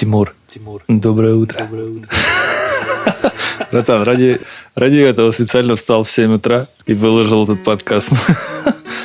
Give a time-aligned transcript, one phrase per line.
[0.00, 0.34] Тимур.
[0.48, 0.82] Тимур.
[0.88, 1.58] Доброе утро.
[1.58, 2.08] Доброе утро.
[3.70, 4.40] Братан, ради,
[4.74, 8.10] ради этого специально встал в 7 утра и выложил этот подкаст.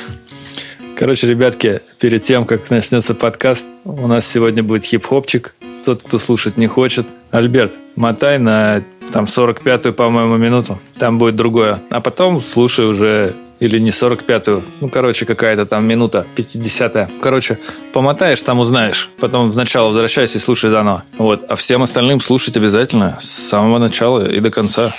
[0.96, 5.54] Короче, ребятки, перед тем, как начнется подкаст, у нас сегодня будет хип-хопчик.
[5.84, 7.06] Тот, кто слушать не хочет.
[7.30, 8.82] Альберт, мотай на
[9.12, 10.80] там 45-ю, по-моему, минуту.
[10.98, 11.78] Там будет другое.
[11.90, 17.08] А потом слушай уже или не 45-ю, ну, короче, какая-то там минута, 50-я.
[17.20, 17.58] Короче,
[17.92, 19.10] помотаешь, там узнаешь.
[19.18, 21.04] Потом сначала возвращайся и слушай заново.
[21.18, 21.44] Вот.
[21.48, 24.94] А всем остальным слушать обязательно с самого начала и до конца.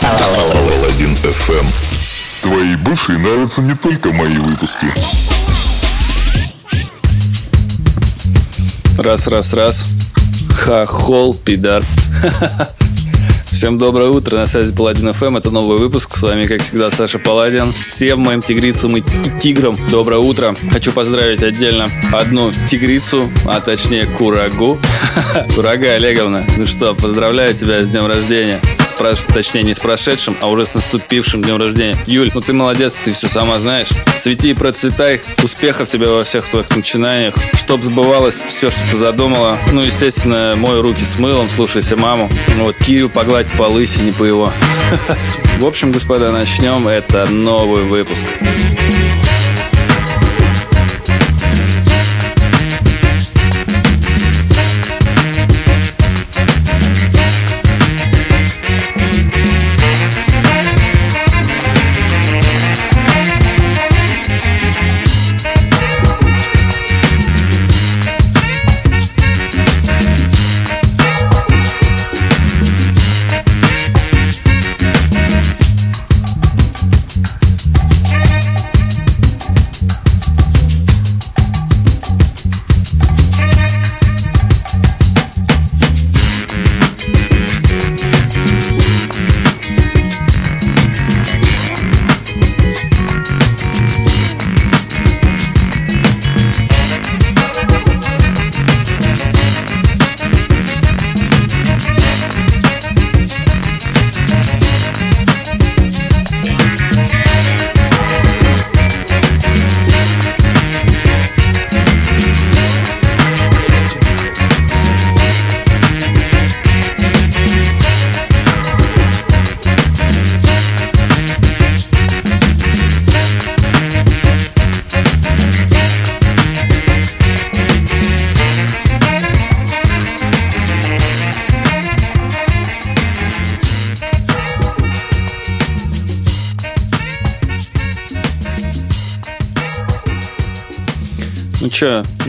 [0.00, 1.66] Паладин FM.
[2.42, 4.86] Твои бывшие нравятся не только мои выпуски.
[8.98, 9.86] Раз, раз, раз.
[10.50, 11.82] Хохол, пидар.
[13.60, 17.18] Всем доброе утро, на связи Паладин ФМ, это новый выпуск, с вами, как всегда, Саша
[17.18, 17.70] Паладин.
[17.74, 19.02] Всем моим тигрицам и
[19.38, 20.56] тиграм доброе утро.
[20.72, 24.78] Хочу поздравить отдельно одну тигрицу, а точнее курагу.
[25.54, 28.62] Курага Олеговна, ну что, поздравляю тебя с днем рождения
[29.00, 29.20] прош...
[29.20, 31.96] точнее не с прошедшим, а уже с наступившим днем рождения.
[32.06, 33.88] Юль, ну ты молодец, ты все сама знаешь.
[34.18, 39.58] Цвети и процветай, успехов тебе во всех твоих начинаниях, чтоб сбывалось все, что ты задумала.
[39.72, 42.30] Ну, естественно, мой руки с мылом, слушайся маму.
[42.56, 44.52] Вот, Кирю погладь по лысине по его.
[45.58, 46.86] В общем, господа, начнем.
[46.86, 48.26] Это новый выпуск.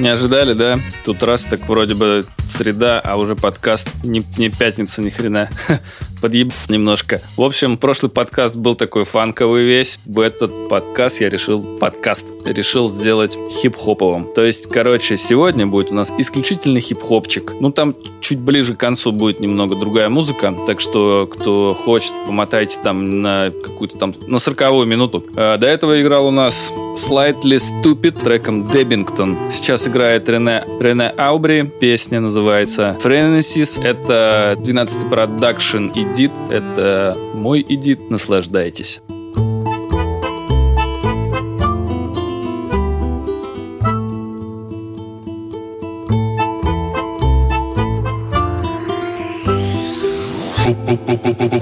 [0.02, 0.80] Не ожидали, да?
[1.06, 5.50] Тут раз так вроде бы среда, а уже подкаст не, не пятница ни хрена.
[6.22, 7.20] Подъеб немножко.
[7.36, 10.00] В общем, прошлый подкаст был такой фанковый весь.
[10.06, 14.32] В этот подкаст я решил, подкаст, решил сделать хип-хоповым.
[14.36, 17.54] То есть, короче, сегодня будет у нас исключительно хип-хопчик.
[17.60, 20.56] Ну, там чуть ближе к концу будет немного другая музыка.
[20.68, 25.26] Так что, кто хочет, помотайте там на какую-то там, на сороковую минуту.
[25.36, 29.50] А, до этого играл у нас Slightly Stupid треком Деббингтон.
[29.50, 31.64] Сейчас играет Рене, Рене Аубри.
[31.80, 33.84] Песня называется Frenesis.
[33.84, 36.32] Это 12-й продакшн эдит.
[36.50, 38.10] Это мой эдит.
[38.10, 39.02] Наслаждайтесь.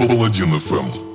[0.08, 1.09] Паладин ФМ.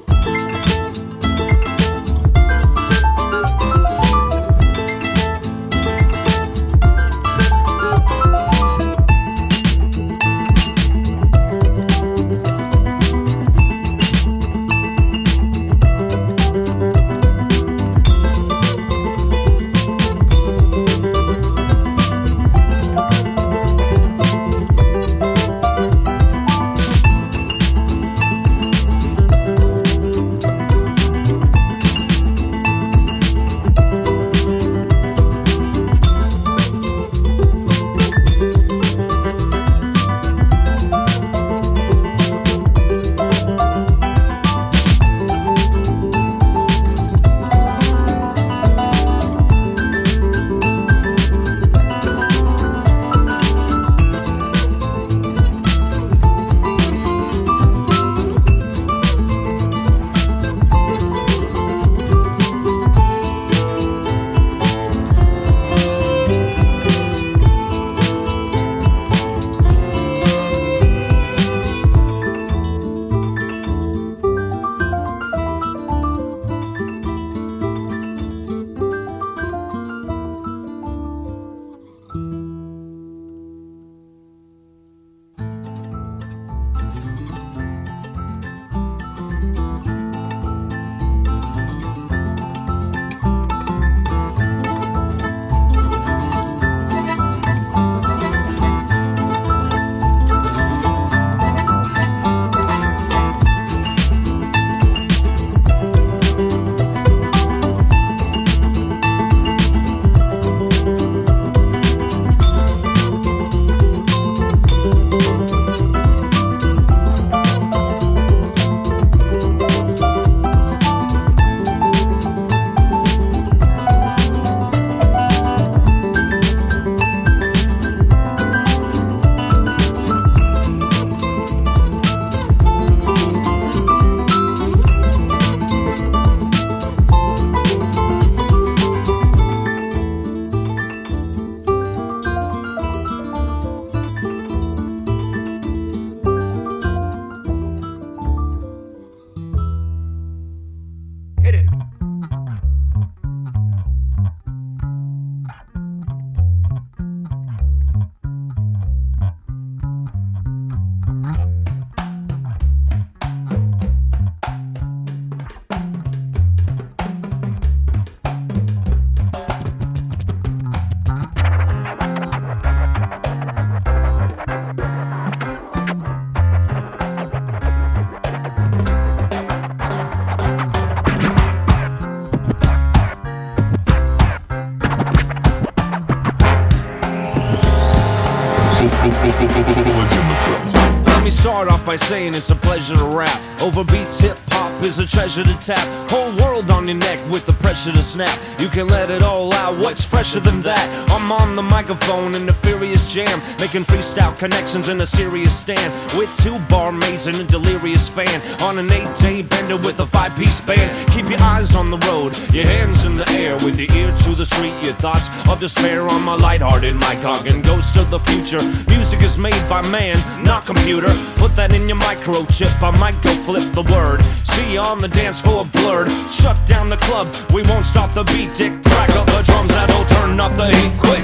[191.98, 193.62] Saying it's a pleasure to rap.
[193.62, 194.38] Over beats, hip
[194.86, 195.86] is a treasure to tap.
[196.10, 198.38] Whole world on your neck with the pressure to snap.
[198.60, 199.78] You can let it all out.
[199.78, 200.86] What's fresher than that?
[201.10, 205.92] I'm on the microphone in a furious jam, making freestyle connections in a serious stand
[206.18, 211.10] with two barmaids and a delirious fan on an eight-day bender with a five-piece band.
[211.12, 214.36] Keep your eyes on the road, your hands in the air, with your ear to
[214.36, 214.76] the street.
[214.84, 218.62] Your thoughts of despair on my lighthearted mic and ghost of the future.
[218.88, 221.10] Music is made by man, not computer.
[221.38, 222.82] Put that in your microchip.
[222.84, 224.22] I might go flip the word.
[224.54, 226.10] See on the dance floor blurred.
[226.32, 227.28] Shut down the club.
[227.54, 228.74] We won't stop the beat, dick.
[228.84, 231.24] Crack up the drums, that'll turn up the heat quick.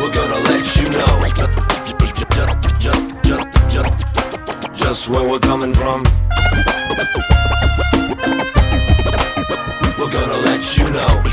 [0.00, 1.14] We're gonna let you know
[1.84, 2.14] just,
[2.80, 6.04] just, just, just, just where we're coming from.
[9.98, 11.24] We're gonna let you know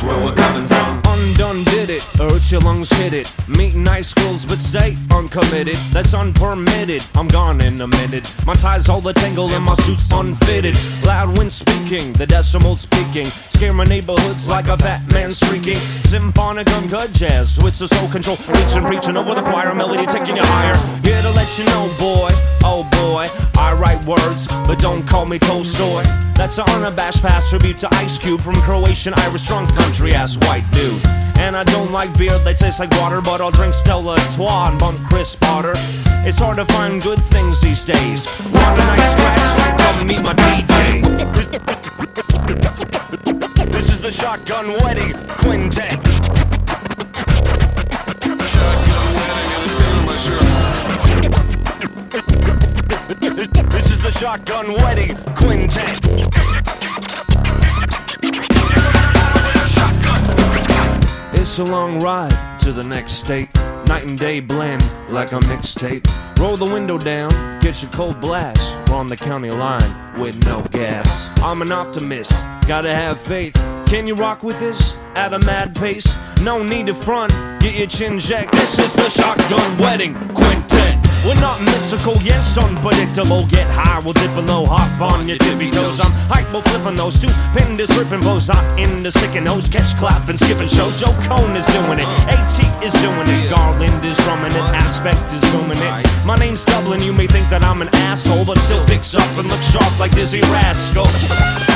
[0.00, 1.00] just where we're coming from.
[1.06, 3.32] Undone did it, Hurt your lungs hit it.
[3.48, 5.76] Meet nice girls but stay uncommitted.
[5.92, 7.02] That's unpermitted.
[7.14, 8.32] I'm gone in a minute.
[8.46, 10.76] My ties all a tangle and my suit's unfitted.
[11.04, 13.26] Loud when speaking, the decimal speaking.
[13.26, 15.76] Scare my neighborhoods like a fat man streaking.
[15.76, 18.36] Symphonic uncut jazz, twist of soul control.
[18.48, 20.76] Reaching, preaching over the choir, melody taking you higher.
[21.04, 22.30] Here to let you know, boy,
[22.62, 23.26] oh boy,
[23.58, 26.02] I write words, but don't call me Tolstoy.
[26.34, 30.64] That's an unabashed past tribute to Ice Cube from Croatian, Irish, drunk country ass white
[30.70, 31.04] dude.
[31.38, 34.78] And I don't like beer that tastes like water, but I'll drink Stella Artois and
[34.78, 35.72] bump Chris Potter.
[36.24, 38.24] It's hard to find good things these days.
[38.52, 39.40] Want a nice scratch?
[39.80, 41.02] Come meet my DJ.
[43.72, 46.00] This is the Shotgun Wedding Quintet.
[53.70, 56.59] This is the Shotgun Wedding Quintet.
[61.60, 63.54] A long ride to the next state.
[63.86, 66.06] Night and day blend like a mixtape.
[66.38, 68.74] Roll the window down, get your cold blast.
[68.88, 71.28] We're on the county line with no gas.
[71.42, 72.32] I'm an optimist,
[72.66, 73.54] gotta have faith.
[73.86, 76.06] Can you rock with this at a mad pace?
[76.42, 78.52] No need to front, get your chin jacked.
[78.52, 80.59] This is the Shotgun Wedding Quintet.
[81.26, 83.44] We're not mystical, yes, unpredictable.
[83.46, 86.00] Get high, we'll dip a low hop on your tippy toes.
[86.00, 88.48] I'm hyper flipping those two pin this ripping flows.
[88.48, 90.98] Hot in the sticking nose, catch clapping, skipping shows.
[90.98, 95.44] Joe Cone is doing it, AT is doing it, Garland is drumming it, Aspect is
[95.52, 96.24] booming it.
[96.24, 99.46] My name's Dublin, you may think that I'm an asshole, but still fix up and
[99.46, 101.69] look sharp like Dizzee Rascal.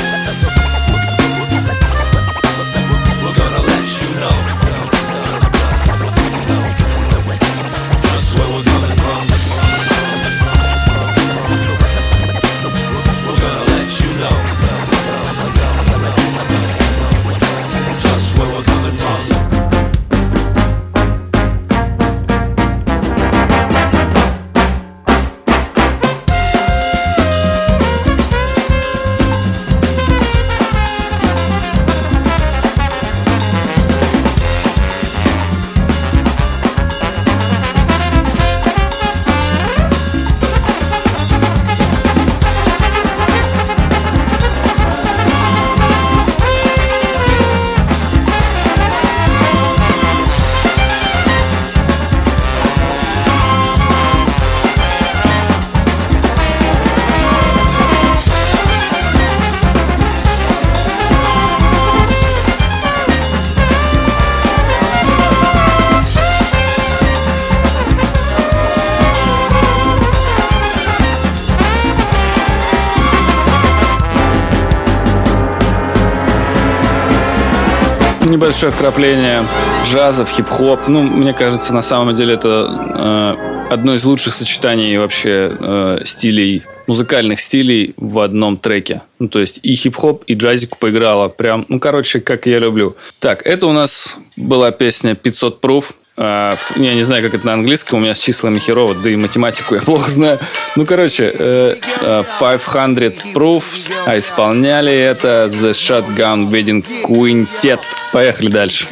[78.45, 79.43] Небольшое вкрапление
[79.85, 80.87] джаза в хип-хоп.
[80.87, 83.37] Ну, мне кажется, на самом деле это
[83.69, 89.01] э, одно из лучших сочетаний вообще э, стилей, музыкальных стилей в одном треке.
[89.17, 91.27] Ну, то есть и хип-хоп, и джазику поиграла.
[91.27, 92.95] Прям, ну, короче, как я люблю.
[93.17, 95.95] Так, это у нас была песня 500 Proof.
[96.17, 99.15] А, я не знаю, как это на английском, у меня с числами херово, да и
[99.15, 100.39] математику я плохо знаю.
[100.75, 107.79] Ну, короче, э, э, 500 Proofs, а исполняли это The Shotgun Wedding Quintet.
[108.13, 108.85] Поехали дальше.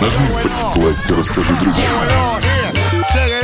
[0.00, 0.28] Нажми
[0.76, 1.84] лайк и расскажи другим.
[3.12, 3.42] Check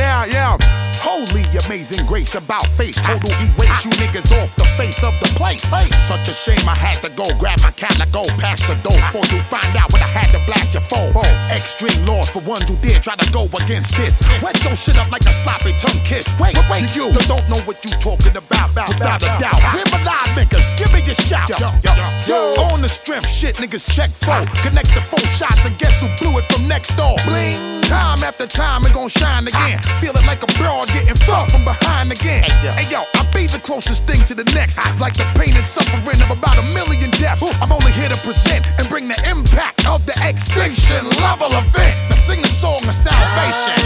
[1.65, 2.95] amazing grace about face.
[3.01, 5.63] Total erase you niggas off the face of the place.
[6.07, 8.99] Such a shame I had to go grab my cat pass go past the door
[9.11, 11.13] for you find out what I had to blast your phone.
[11.51, 14.21] Extreme laws for one who did try to go against this.
[14.41, 16.27] Wet your shit up like a sloppy tongue kiss.
[16.39, 18.71] Wait, wait, you don't know what you talking about.
[18.71, 20.65] about without a doubt, we're alive, niggas.
[20.77, 21.49] Give me your shout.
[21.49, 22.39] Yo, yo, yo, yo.
[22.69, 24.45] On the strength, shit, niggas check four.
[24.61, 27.15] Connect the four shots and guess who blew it from next door.
[27.25, 27.81] Bling.
[27.89, 29.79] Time after time, it gon' shine again.
[29.99, 32.43] Feel it like a broad getting fucked from behind again.
[32.43, 34.77] Hey yo, I be the closest thing to the next.
[34.99, 37.43] Like the pain and suffering of about a million deaths.
[37.61, 41.95] I'm only here to present and bring the impact of the extinction level event.
[42.09, 43.78] Now sing the song of salvation.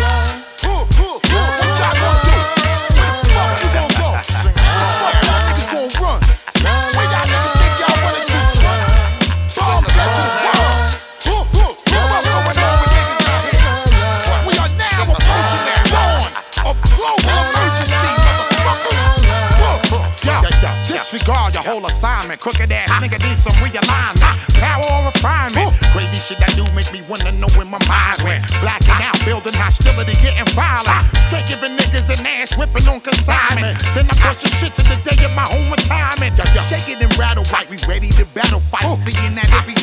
[21.23, 22.39] Disregard your whole assignment.
[22.39, 24.35] Crooked ass nigga need some realignment.
[24.59, 25.71] Power or refinement.
[25.95, 28.43] Crazy shit that do make me wanna know where my mind went.
[28.59, 31.03] Blacking out, building hostility, getting violent.
[31.27, 33.79] Straight giving niggas an ass whipping on consignment.
[33.95, 36.35] Then I push your shit to the day of my own retirement.
[36.67, 38.83] Shake it and rattle right, we ready to battle fight.
[38.99, 39.82] Seeing that every angle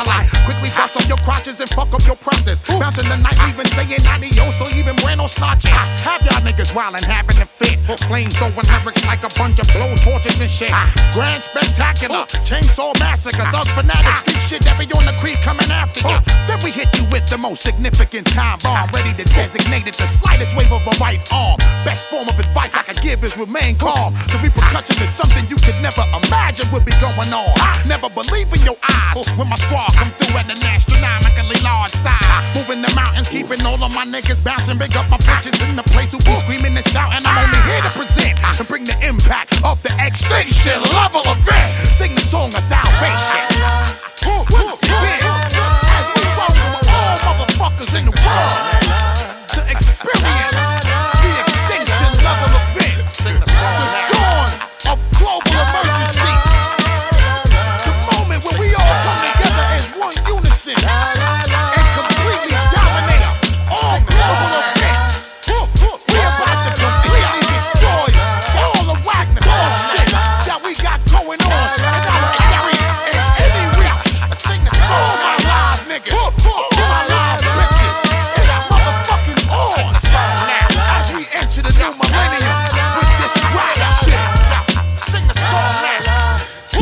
[0.00, 0.28] satellite.
[0.44, 2.62] Quickly bust up your crotches and fuck up your process.
[2.64, 5.70] Bouncing the night, even saying adios or even buenos noches.
[6.04, 7.78] Have y'all niggas wildin' having a fit.
[8.08, 10.70] Flame throwing lyrics like a bunch of blow torches and shit.
[11.12, 16.06] Grand spectacular, chainsaw massacre, thug fanatic, street shit that be on the creek coming after
[16.06, 16.18] you.
[16.46, 20.06] Then we hit you with the most significant time bomb, ready to designate it the
[20.06, 21.58] slightest wave of a right arm.
[21.84, 24.14] Best form of advice I could give is remain calm.
[24.30, 27.50] The repercussion is something you could never imagine would be going on.
[27.90, 32.42] Never believe in your eyes when my squad come through at an astronomically large size.
[32.56, 34.78] Moving the mountains, keeping all of my niggas bouncing.
[34.78, 37.24] Big up my bitches in the place who be screaming and shouting.
[37.26, 41.70] I'm only here to present and bring the impact of the extinction level event.
[41.98, 43.49] Sing the song of salvation.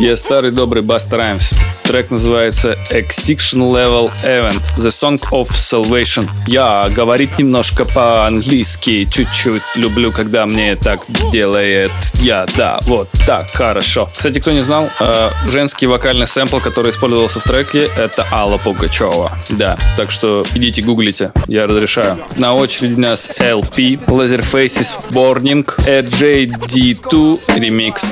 [0.00, 1.50] Я старый добрый Баста Раймс.
[1.82, 6.28] Трек называется Extinction Level Event The Song of Salvation.
[6.46, 11.00] Я говорить немножко по-английски, чуть-чуть люблю, когда мне так
[11.32, 11.90] делает
[12.20, 14.08] я, да, вот так, хорошо.
[14.12, 19.36] Кстати, кто не знал, э, женский вокальный сэмпл, который использовался в треке, это Алла Пугачева.
[19.50, 22.18] Да, так что идите гуглите, я разрешаю.
[22.36, 28.04] На очереди у нас LP, Laserfaces Warning, AJD2 Remix.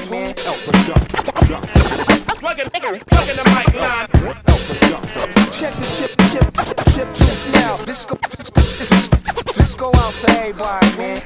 [2.56, 4.08] Plugging, plugging the mic line.
[5.52, 6.48] Check the chip, chip,
[6.94, 7.78] chip, chip now.
[7.86, 8.16] This go,
[9.56, 11.18] this go out to everybody, man.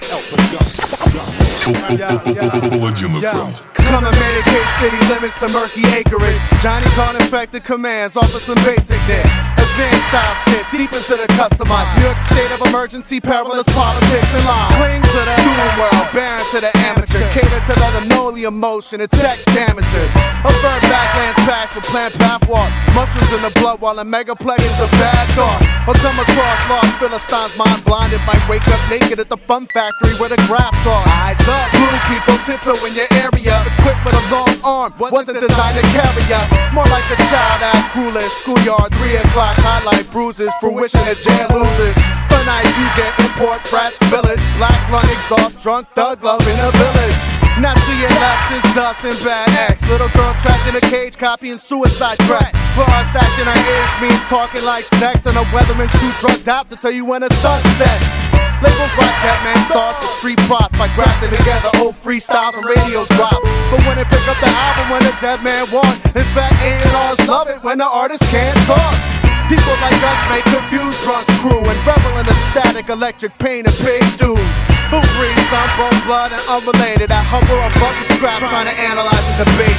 [2.69, 3.53] Паладин FM.
[3.73, 6.39] Come and mitigate city limits to murky acreage.
[6.61, 9.25] Johnny can't infect the commands, offer some basic net.
[9.57, 11.95] Advanced style skit, deep into the customized.
[11.97, 14.73] New York state of emergency, perilous politics and line.
[14.77, 17.23] Cling to the doom world, barren to the amateur.
[17.60, 20.10] To the linoleum motion, and tech damages.
[20.42, 22.66] Avert backlands packed with plant pathwalk.
[22.96, 25.62] Mushrooms in the blood while a megaplex is a bad thought.
[25.86, 28.18] Or come across lost Philistines, mind blinded.
[28.26, 31.04] Might wake up naked at the fun factory where the graphs are.
[31.22, 33.54] Eyes up, blue people tiptoe in your area.
[33.78, 36.42] Equipped with a long arm, wasn't designed to carry ya.
[36.74, 38.34] More like a child act cruelest.
[38.42, 40.50] Schoolyard, 3 o'clock, highlight bruises.
[40.58, 41.94] Fruition of jail losers.
[42.26, 44.42] For nights you get import brats, village.
[44.58, 47.29] Black lung exhaust, drunk thug love in a village.
[47.58, 49.82] Not to your left is dust and bad X.
[49.88, 52.54] Little girl trapped in a cage copying suicide track.
[52.78, 55.26] For us acting our age means talking like sex.
[55.26, 58.30] And the weatherman's too drugged out to tell you when the sun sets.
[58.60, 63.08] Labels like that man starts the street props by grafting together old freestyles and radio
[63.16, 63.40] drops.
[63.72, 67.24] But when they pick up the album when the dead man walks, in fact, A&Rs
[67.24, 68.92] love it when the artist can't talk.
[69.48, 73.74] People like us make confused drunks crew and revel in the static electric pain and
[73.80, 74.59] pay dues.
[74.90, 77.14] Who breathes some bone blood and unrelated?
[77.14, 79.78] I hover above the scrap trying to analyze and debate.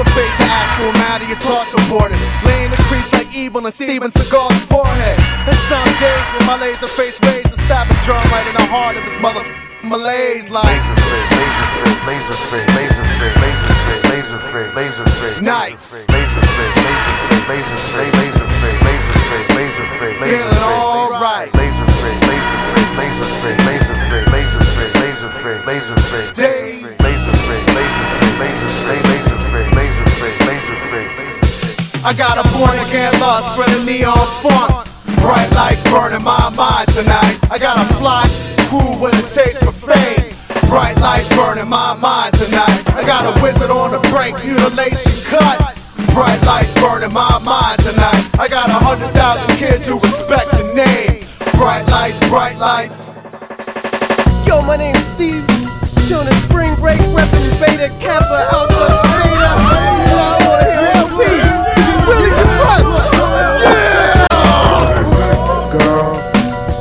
[0.00, 2.16] But fake the actual matter, your thoughts reported.
[2.48, 5.20] Laying the crease like evil in Steven Seagal's forehead.
[5.44, 8.64] And some days with my laser face raised to stab a drum right in the
[8.72, 9.44] heart of his mother
[9.84, 10.80] malaise like
[15.44, 16.06] Nice.
[25.48, 26.34] Feeling alright.
[26.34, 26.84] Dave.
[32.04, 34.84] I got a born again lust for the neon font.
[35.24, 37.38] Bright lights burning my mind tonight.
[37.50, 38.28] I got a fly
[38.68, 40.28] cool with a taste for fame.
[40.68, 42.84] Bright lights burning my mind tonight.
[42.92, 45.56] I got a wizard on the break, mutilation cut.
[46.12, 48.20] Bright lights burning my mind tonight.
[48.38, 51.24] I got a hundred thousand kids who respect the name.
[51.56, 53.17] Bright lights, bright lights.
[54.46, 55.44] Yo, my name's Steve.
[56.06, 59.50] Chillin' spring break, reppin' Beta Kappa Alpha Beta.
[59.98, 61.18] You know, I wanna hear LP.
[62.08, 62.92] Really compressed.
[65.72, 66.16] Girl,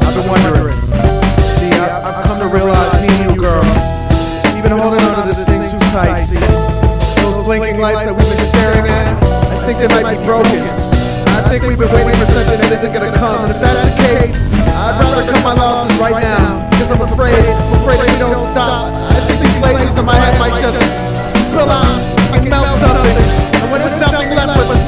[0.04, 0.78] I've been wondering.
[1.58, 3.63] See, I've come to realize me and you, girl,
[4.56, 6.24] you've been holding on to this thing too tight.
[6.24, 6.39] See,
[7.22, 10.97] those blinking lights that we've been staring at, I think they might be broken.
[11.48, 13.48] I think we've been waiting for something that isn't gonna come.
[13.48, 14.36] And if that's the case,
[14.76, 16.68] I'd rather cut my losses right now.
[16.76, 20.36] Because I'm afraid, I'm afraid we don't stop, I think these lasers in my head
[20.44, 20.76] might just
[21.48, 21.88] spill out
[22.36, 23.16] and melt something.
[23.64, 24.87] And when there's nothing left but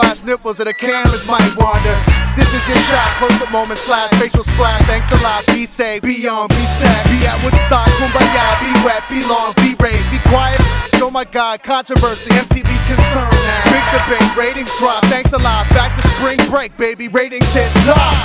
[0.00, 1.96] flash nipples and the cameras might wander.
[2.36, 4.80] This is your shot, post the moment slash facial splash.
[4.86, 9.02] Thanks a lot, be safe, be on, be sad, be at Woodstock, kumbaya, be wet,
[9.10, 10.60] be long, be brave, be quiet.
[11.02, 13.62] Oh my God, controversy, MTV's concerned now.
[13.68, 15.04] Big debate, ratings drop.
[15.06, 17.08] Thanks a lot, back to spring break, baby.
[17.08, 18.16] Ratings hit top.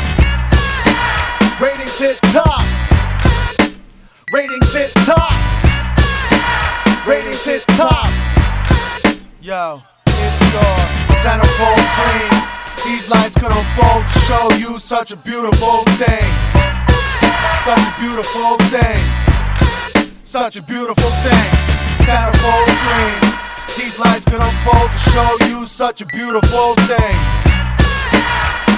[1.59, 2.63] Ratings hit top.
[4.31, 5.33] Ratings hit top.
[7.07, 8.11] Ratings hit top.
[9.41, 12.33] Yo, it's your centerfold dream.
[12.85, 16.29] These lights could unfold to show you such a beautiful thing.
[17.65, 19.01] Such a beautiful thing.
[20.21, 21.47] Such a beautiful thing.
[22.05, 23.17] Centerfold dream.
[23.75, 27.17] These lights could unfold to show you such a beautiful thing.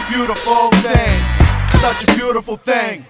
[0.09, 1.15] Beautiful thing.
[1.83, 3.05] Such a beautiful thing.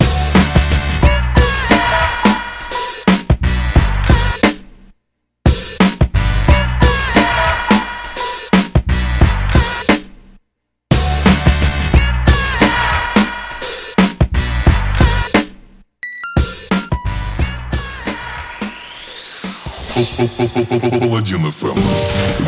[19.98, 21.76] Паладин ФМ.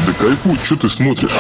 [0.06, 1.36] Да кайфуй, что ты смотришь?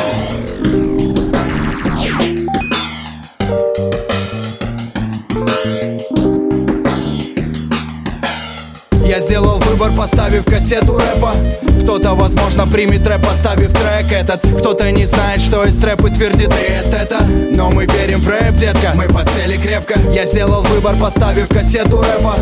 [9.10, 11.34] Я сделал выбор, поставив кассету рэпа.
[11.82, 14.42] Кто-то, возможно, примет рэп, поставив трек этот.
[14.60, 18.56] Кто-то не знает, что из трэп и твердит «Привет, это Но мы верим в рэп,
[18.58, 20.00] детка, мы по цели крепко.
[20.14, 22.36] Я сделал выбор, поставив кассету рэпа.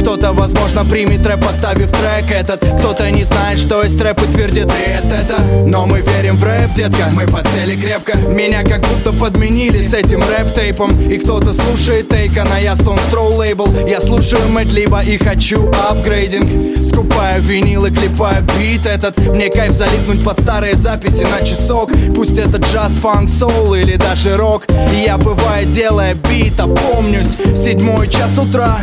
[0.00, 2.60] Кто-то, возможно, примет рэп, поставив трек этот.
[2.78, 6.72] Кто-то не знает, что из трэп и твердит «Привет, это Но мы верим в рэп,
[6.74, 8.16] детка, мы по цели крепко.
[8.16, 11.10] Меня как будто подменили с этим рэп-тейпом.
[11.10, 14.40] И кто-то слушает тейка на я Stone Throw лейбл Я слушаю
[14.72, 15.70] либо и хочу
[16.14, 19.16] апгрейдинг Скупаю винил и клепаю бит этот.
[19.18, 21.90] Мне кайф залипнуть под старые записи на часок.
[22.14, 24.64] Пусть это джаз, фанк, соул или даже рок.
[24.92, 27.36] И я бывает делая бит, опомнюсь.
[27.56, 28.78] Седьмой час утра,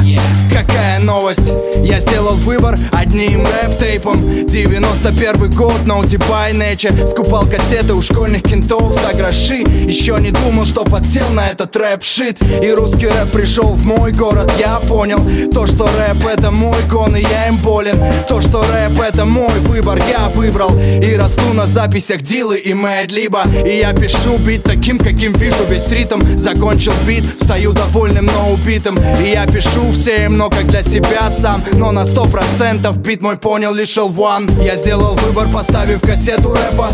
[0.52, 1.52] какая новость?
[1.84, 4.46] Я сделал выбор одним рэп-тейпом.
[4.46, 9.62] 91 год, ноути by nature Скупал кассеты у школьных кентов за гроши.
[9.62, 14.52] Еще не думал, что подсел на этот рэп-шит И русский рэп пришел в мой город
[14.60, 15.20] Я понял,
[15.54, 17.98] то, что рэп это мой гон И я им болен.
[18.28, 20.78] То, что рэп это мой выбор Я выбрал.
[20.80, 23.44] И расту на записях Дилы и Мэд Либо.
[23.66, 26.22] И я пишу бит таким, каким вижу весь ритм.
[26.38, 28.98] Закончил бит, стою довольным, но убитым.
[29.20, 31.62] И я пишу всем, но как для себя сам.
[31.74, 36.90] Но на сто процентов бит мой понял лишь L1 Я сделал выбор, поставив кассету рэпа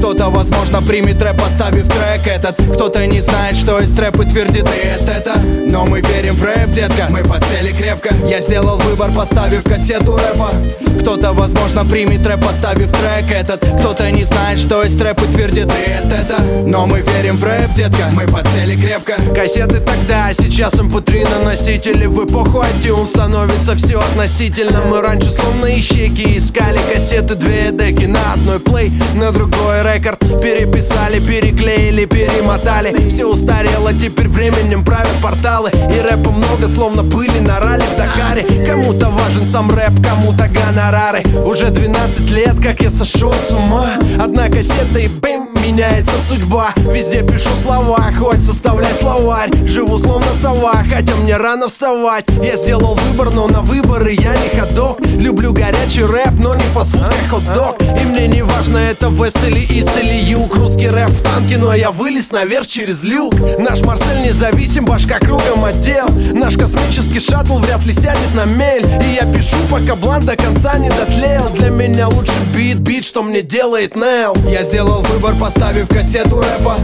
[0.00, 2.56] Кто-то, возможно, примет рэп, поставив трек этот.
[2.56, 5.38] Кто-то не знает, что из трэп и твердит «Привет, это.
[5.38, 8.08] Но мы верим в рэп, детка, мы по цели крепко.
[8.26, 10.48] Я сделал выбор, поставив кассету рэпа.
[11.02, 13.60] Кто-то, возможно, примет рэп, поставив трек этот.
[13.60, 16.42] Кто-то не знает, что из трэп и твердит «Привет, это.
[16.64, 19.16] Но мы верим в рэп, детка, мы по цели крепко.
[19.34, 25.30] Кассеты тогда, а сейчас mp3 на носителе В эпоху iTunes становится все относительно Мы раньше
[25.30, 30.18] словно ищейки искали кассеты Две деки на одной плей, на другой рекорд.
[30.40, 33.08] Переписали, переклеили, перемотали.
[33.10, 35.70] Все устарело, теперь временем правят порталы.
[35.70, 38.66] И рэпа много, словно пыли на ралли в Дакаре.
[38.66, 41.22] Кому-то важен сам рэп, кому-то гонорары.
[41.44, 43.94] Уже 12 лет, как я сошел с ума.
[44.18, 46.72] Одна кассета и бэм, меняется судьба.
[46.76, 49.50] Везде пишу слова, хоть составляй словарь.
[49.66, 52.24] Живу словно сова, хотя мне рано вставать.
[52.42, 55.00] Я сделал выбор, но на выборы я не ходок.
[55.00, 57.76] Люблю горячий рэп, но не фастфуд, как хот-дог.
[58.00, 60.54] И мне не важно, это вест или ист или юг?
[60.54, 63.34] Русский рэп в танке, но я вылез наверх через люк.
[63.58, 66.08] Наш Марсель независим, башка кругом отдел.
[66.32, 68.84] Наш космический шаттл вряд ли сядет на мель.
[69.02, 73.22] И я пишу, пока блан до конца не дотлел Для меня лучше бит, бит, что
[73.22, 74.36] мне делает Нел.
[74.48, 76.76] Я сделал выбор, поставив кассету рэпа.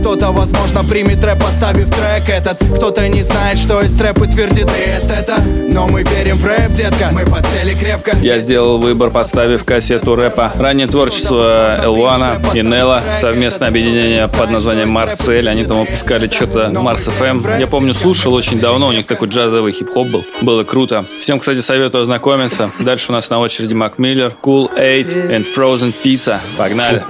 [0.00, 2.58] Кто-то, возможно, примет рэп, поставив трек этот.
[2.76, 5.36] Кто-то не знает, что из трэп и твердит и это, это.
[5.68, 8.16] Но мы верим в рэп, детка, мы подсели крепко.
[8.22, 10.52] Я сделал выбор, поставив кассету рэпа.
[10.58, 15.48] Раннее творчество Элвана и Нелла, совместное объединение под названием Марсель.
[15.48, 17.60] Они там выпускали что-то Марс FM.
[17.60, 20.24] Я помню, слушал очень давно, у них такой джазовый хип-хоп был.
[20.42, 21.04] Было круто.
[21.20, 22.70] Всем, кстати, советую ознакомиться.
[22.80, 26.40] Дальше у нас на очереди Мак Миллер, Cool 8 and Frozen Pizza.
[26.56, 27.02] Погнали.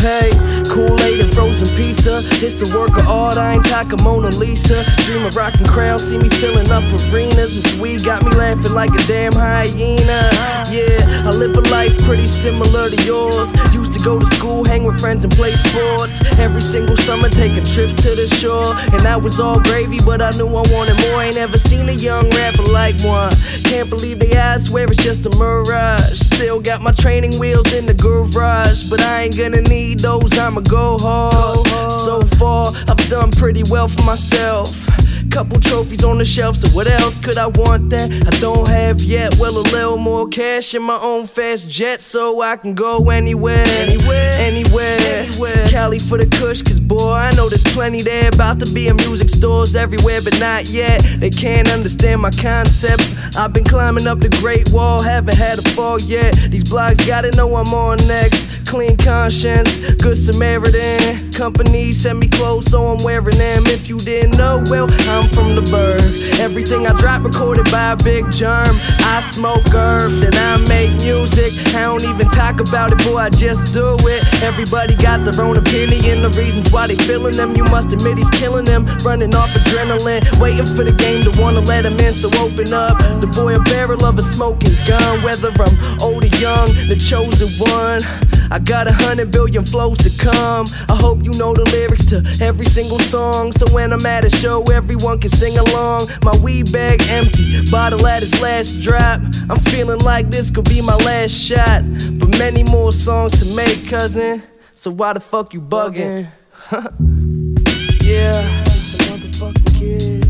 [0.00, 0.32] Hey,
[0.78, 2.20] Kool-Aid and frozen pizza.
[2.38, 4.84] It's a work of art, I ain't talking Mona Lisa.
[4.98, 7.60] Dream of rocking crowds, see me filling up arenas.
[7.60, 10.30] This weed got me laughing like a damn hyena.
[10.70, 13.52] Yeah, I live a life pretty similar to yours.
[13.74, 16.22] Used to go to school, hang with friends and play sports.
[16.38, 18.76] Every single summer, taking trips to the shore.
[18.92, 21.24] And that was all gravy, but I knew I wanted more.
[21.24, 23.32] Ain't ever seen a young rapper like one.
[23.64, 26.20] Can't believe they ass swear it's just a mirage.
[26.20, 30.38] Still got my training wheels in the garage, but I ain't gonna need those.
[30.38, 31.66] I'ma go hard.
[32.04, 34.86] So far, I've done pretty well for myself.
[35.30, 39.00] Couple trophies on the shelf, so what else could I want that I don't have
[39.00, 39.36] yet?
[39.38, 43.64] Well, a little more cash in my own fast jet, so I can go anywhere,
[43.66, 44.98] anywhere, anywhere.
[45.00, 45.68] anywhere.
[45.68, 48.28] Cali for the kush, cause boy, I know there's plenty there.
[48.28, 51.02] About to be in music stores everywhere, but not yet.
[51.18, 53.02] They can't understand my concept.
[53.36, 56.34] I've been climbing up the Great Wall, haven't had a fall yet.
[56.50, 58.48] These blogs gotta know I'm on next.
[58.66, 61.32] Clean conscience, good Samaritan.
[61.32, 63.66] Company send me clothes, so I'm wearing them.
[63.66, 66.02] If you didn't know, well, I'm from the bird.
[66.40, 68.76] Everything I drop recorded by a big germ.
[69.00, 71.52] I smoke herb, then I make music.
[71.74, 74.42] I don't even talk about it, boy, I just do it.
[74.42, 77.56] Everybody got their own opinion, the reasons why they feeling them.
[77.56, 81.60] You must admit he's killing them, running off adrenaline, waiting for the game to wanna
[81.60, 82.12] let him in.
[82.12, 85.22] So open up, the boy a barrel of a smoking gun.
[85.22, 88.02] Whether I'm old or young, the chosen one.
[88.50, 90.66] I got a hundred billion flows to come.
[90.88, 93.52] I hope you know the lyrics to every single song.
[93.52, 96.08] So when I'm at a show, everyone can sing along.
[96.22, 99.20] My weed bag empty, bottle at its last drop.
[99.50, 101.82] I'm feeling like this could be my last shot.
[102.18, 104.42] But many more songs to make, cousin.
[104.74, 106.28] So why the fuck you bugging?
[108.02, 110.27] yeah, just some motherfucking kids.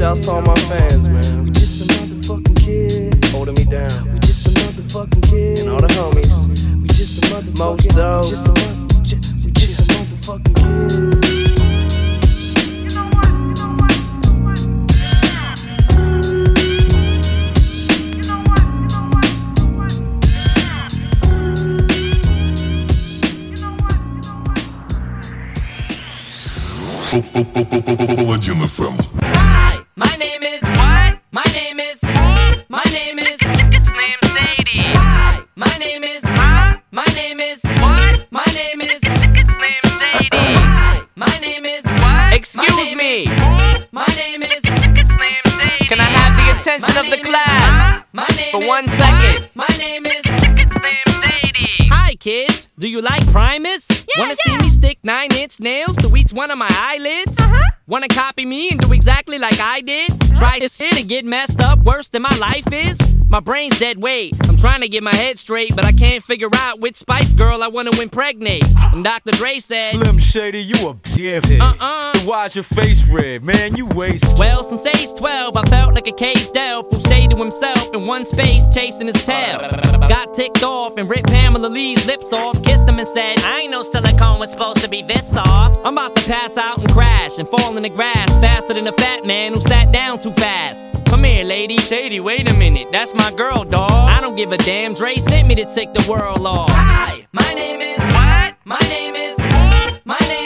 [0.00, 1.44] Shouts to all my fans, man.
[1.44, 3.30] We just some motherfucking kids.
[3.32, 4.12] Holding me down.
[4.12, 5.60] We just some motherfucking kids.
[5.62, 6.82] And all the homies.
[6.82, 8.24] We just some motherfucking Most dope.
[8.24, 11.46] We just some, mother- ju- we just some motherfucking kids.
[28.16, 29.59] Паладин FM.
[30.23, 31.17] Hi, my name is what?
[31.31, 31.97] My name is
[32.69, 34.93] my name is Slim Shady.
[34.93, 36.21] Hi, my name is
[36.91, 38.27] my name is what?
[38.29, 40.37] My name is Slim Shady.
[40.37, 42.33] Hi, my name is what?
[42.35, 43.25] Excuse me.
[43.91, 45.87] My name is Slim Shady.
[45.89, 49.49] Can I have the attention of the class My name for one second?
[49.55, 50.47] My name is Slim Shady.
[50.47, 50.50] Hi,
[52.21, 52.69] kids.
[52.77, 53.87] Do you like Primus?
[54.07, 57.37] Yeah, Wanna see me stick nine inch nails to each one of my eyelids?
[57.37, 57.69] Uh-huh.
[57.87, 60.11] Wanna copy me and do exactly like I did?
[60.37, 62.97] Try to sit and get messed up worse than my life is?
[63.27, 64.35] My brain's dead weight.
[64.47, 67.63] I'm trying to get my head straight, but I can't figure out which Spice Girl
[67.63, 68.63] I wanna impregnate.
[68.93, 69.31] And Dr.
[69.31, 71.59] Dre said, Slim Shady, you a dickhead.
[71.59, 72.19] Uh-uh.
[72.25, 73.75] Why's your face red, man?
[73.75, 74.37] You waste.
[74.37, 78.05] Well, since age 12, I felt like a caged elf who stayed to himself in
[78.05, 79.59] one space chasing his tail.
[80.07, 83.71] Got ticked off and ripped Pamela Lee's lips off, kissed him and said, I ain't
[83.71, 85.79] know silicone was supposed to be this soft.
[85.85, 88.91] I'm about to pass out and crash and fall in the grass faster than a
[88.91, 91.05] fat man who sat down too fast.
[91.05, 91.77] Come here, lady.
[91.77, 92.87] Shady, wait a minute.
[92.91, 93.91] That's my girl, dawg.
[93.91, 94.93] I don't give a damn.
[94.93, 96.69] Dre sent me to take the world off.
[96.71, 98.55] Hi, my name is what?
[98.65, 99.37] My name is
[100.03, 100.40] my name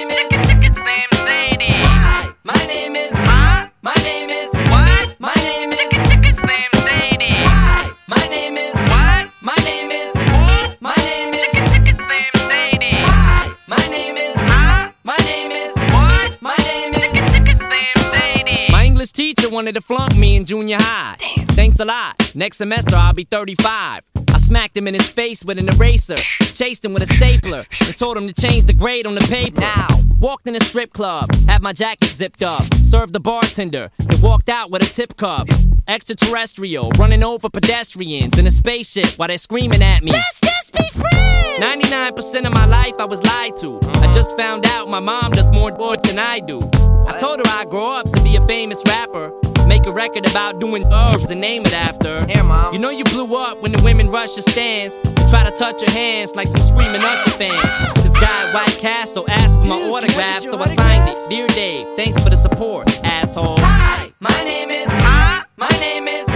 [20.46, 21.16] in junior high.
[21.18, 21.48] Damn.
[21.48, 22.16] Thanks a lot.
[22.36, 24.02] Next semester I'll be 35.
[24.34, 27.98] I smacked him in his face with an eraser, chased him with a stapler, and
[27.98, 29.62] told him to change the grade on the paper.
[29.62, 29.88] Now,
[30.20, 34.50] walked in a strip club, had my jacket zipped up, served the bartender, and walked
[34.50, 35.48] out with a tip cup.
[35.88, 40.12] Extraterrestrial, running over pedestrians in a spaceship while they're screaming at me.
[40.12, 41.64] Let's just be friends!
[41.64, 43.80] 99% of my life I was lied to.
[43.96, 46.60] I just found out my mom does more than I do.
[47.08, 49.32] I told her I'd grow up to be a famous rapper.
[49.68, 52.26] Make a record about doing herbs and name it after.
[52.26, 52.74] Here, mom.
[52.74, 54.94] You know you blew up when the women rush your stands.
[55.04, 58.04] and Try to touch your hands like some screaming Usher fans.
[58.04, 61.30] This guy at White Castle asked for my autograph, so I signed it.
[61.30, 63.58] Dear Dave, thanks for the support, asshole.
[63.60, 64.88] Hi, my name is.
[64.90, 66.35] Hi, my name is.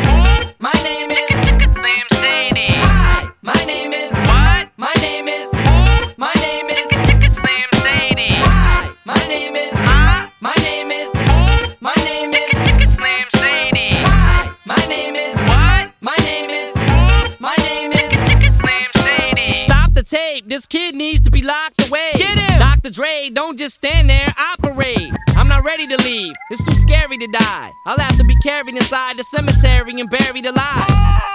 [20.60, 22.12] This kid needs to be locked away.
[22.16, 22.60] Get him.
[22.60, 22.90] Dr.
[22.90, 25.10] Dre, don't just stand there, operate.
[25.38, 26.34] I'm not ready to leave.
[26.52, 27.72] It's too scary to die.
[27.86, 30.90] I'll have to be carried inside the cemetery and buried alive.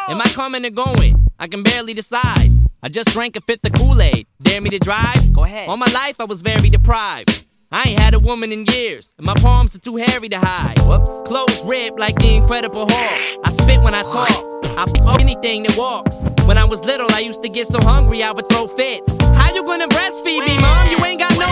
[0.08, 1.26] Am I coming or going?
[1.38, 2.50] I can barely decide.
[2.82, 4.26] I just drank a fifth of Kool-Aid.
[4.42, 5.32] Dare me to drive?
[5.32, 5.70] Go ahead.
[5.70, 7.46] All my life I was very deprived.
[7.72, 10.78] I ain't had a woman in years, and my palms are too hairy to hide.
[10.80, 11.22] Whoops.
[11.26, 13.40] Clothes ripped like the Incredible Hulk.
[13.42, 14.63] I spit when I talk.
[14.76, 16.22] I f anything that walks.
[16.46, 19.16] When I was little, I used to get so hungry I would throw fits.
[19.22, 20.90] How you gonna breastfeed me, mom?
[20.90, 21.46] You ain't got no.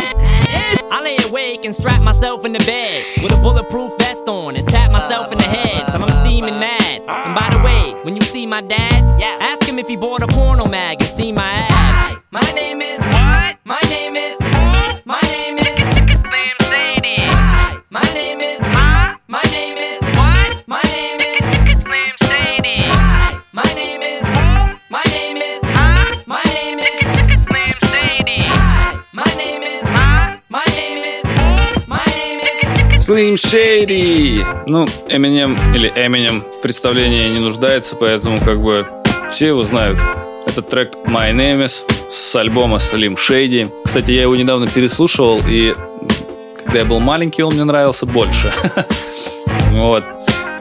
[0.91, 4.67] I lay awake and strap myself in the bed with a bulletproof vest on and
[4.69, 7.01] tap myself in the head till I'm steaming mad.
[7.09, 10.27] And by the way, when you see my dad, ask him if he bought a
[10.27, 12.19] porno mag and see my ad.
[12.33, 13.01] My name is
[33.13, 34.43] Slim Shady.
[34.67, 38.87] Ну, Eminem или Eminem в представлении не нуждается, поэтому как бы
[39.31, 39.99] все его знают.
[40.47, 43.71] Этот трек My Name Is с альбома Slim Shady.
[43.85, 45.75] Кстати, я его недавно переслушивал, и
[46.65, 48.53] когда я был маленький, он мне нравился больше.
[49.73, 50.05] Вот.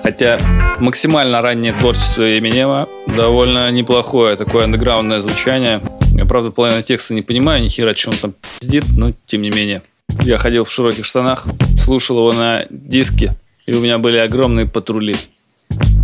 [0.03, 0.39] Хотя
[0.79, 5.81] максимально раннее творчество Эминема довольно неплохое, такое андеграундное звучание.
[6.13, 9.51] Я, правда, половину текста не понимаю, ни хера, что он там пиздит, но тем не
[9.51, 9.81] менее.
[10.19, 11.45] Я ходил в широких штанах,
[11.80, 15.15] слушал его на диске, и у меня были огромные патрули.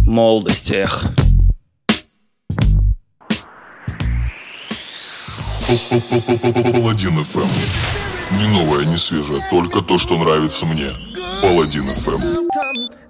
[0.06, 1.04] Молодости, эх.
[5.68, 7.48] Паладин ФМ.
[8.38, 10.92] Не новое, не свежее, только то, что нравится мне.
[11.42, 13.07] Паладин ФМ.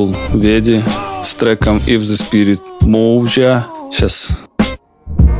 [0.00, 0.82] Был Веди
[1.22, 3.64] с треком If the Spirit Moja.
[3.92, 4.46] Сейчас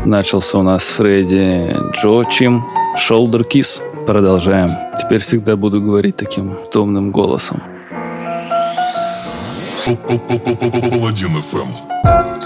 [0.04, 2.62] начался у нас Фредди Джочим
[2.98, 3.82] Shoulder Kiss.
[4.06, 4.70] Продолжаем.
[4.98, 7.62] Теперь всегда буду говорить таким томным голосом.
[9.86, 12.39] Паладин ФМ.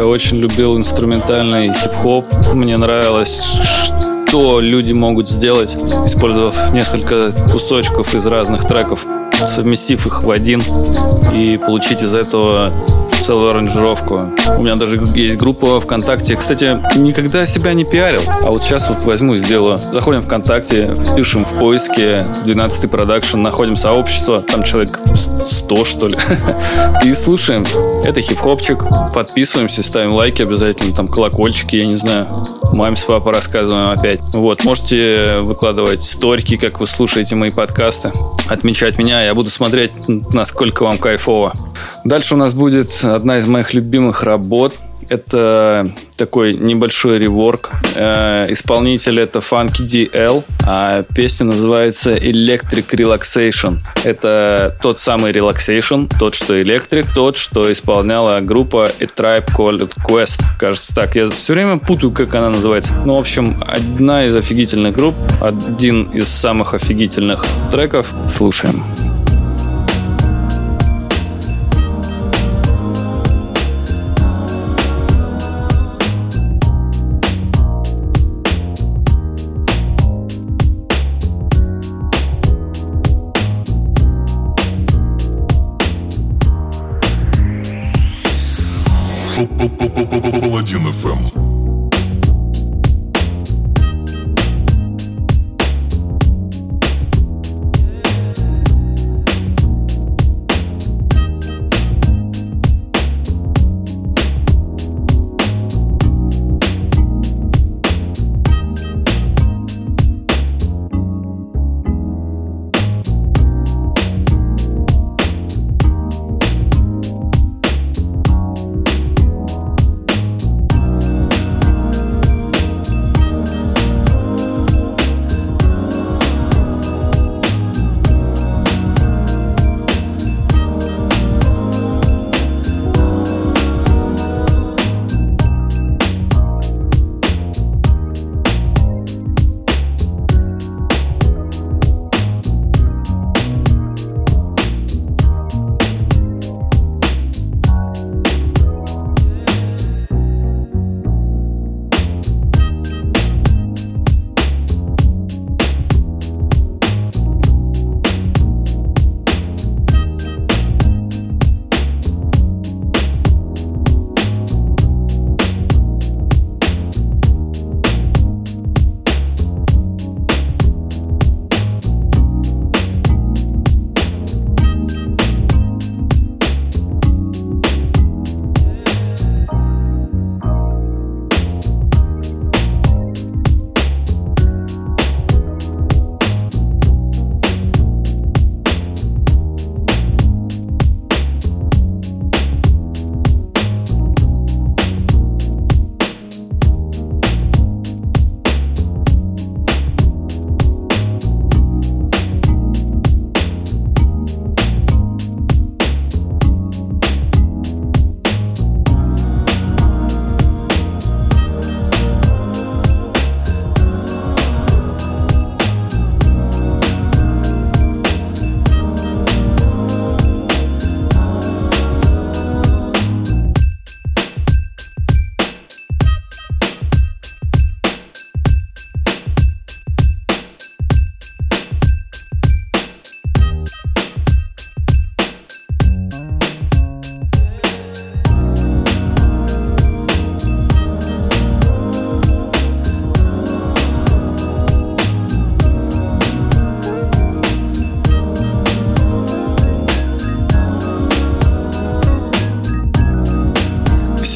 [0.00, 2.24] Давненько очень любил инструментальный хип-хоп.
[2.54, 3.42] Мне нравилось,
[4.24, 10.62] что люди могут сделать, использовав несколько кусочков из разных треков, совместив их в один
[11.34, 12.72] и получить из этого
[13.20, 14.30] целую аранжировку.
[14.56, 16.36] У меня даже есть группа ВКонтакте.
[16.36, 18.22] Кстати, никогда себя не пиарил.
[18.44, 19.80] А вот сейчас вот возьму и сделаю.
[19.92, 24.98] Заходим ВКонтакте, пишем в поиске 12 продакшн, находим сообщество, там человек
[25.48, 26.16] 100, что ли.
[27.04, 27.64] И слушаем.
[28.04, 28.84] Это хип-хопчик.
[29.14, 32.26] Подписываемся, ставим лайки обязательно, там колокольчики, я не знаю.
[32.80, 34.20] Маме с папой рассказываем опять.
[34.32, 38.10] Вот, можете выкладывать сторики, как вы слушаете мои подкасты.
[38.48, 41.52] Отмечать меня, я буду смотреть, насколько вам кайфово.
[42.04, 44.76] Дальше у нас будет одна из моих любимых работ.
[45.10, 47.72] Это такой небольшой реворк.
[47.96, 53.78] Э, исполнитель это Funky DL, а песня называется Electric Relaxation.
[54.04, 60.42] Это тот самый Relaxation, тот, что Electric, тот, что исполняла группа A Tribe Called Quest.
[60.60, 61.16] Кажется так.
[61.16, 62.94] Я все время путаю, как она называется.
[63.04, 68.14] Ну, в общем, одна из офигительных групп, один из самых офигительных треков.
[68.28, 68.84] Слушаем.
[68.84, 69.09] Паладин